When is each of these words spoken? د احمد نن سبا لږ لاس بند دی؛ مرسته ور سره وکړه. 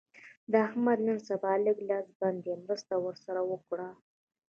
د 0.51 0.53
احمد 0.67 0.99
نن 1.07 1.19
سبا 1.29 1.51
لږ 1.65 1.77
لاس 1.89 2.07
بند 2.19 2.37
دی؛ 2.43 2.53
مرسته 2.65 2.93
ور 3.03 3.15
سره 3.25 3.41
وکړه. 3.51 3.89